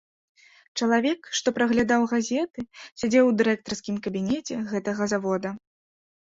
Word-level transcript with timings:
Чалавек, 0.77 1.27
што 1.39 1.47
праглядаў 1.57 2.01
газеты, 2.13 2.59
сядзеў 3.03 3.29
у 3.29 3.35
дырэктарскім 3.43 4.01
кабінеце 4.09 4.53
гэтага 4.73 5.03
завода. 5.15 5.49